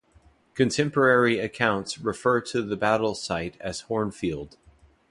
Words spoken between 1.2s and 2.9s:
accounts refer to the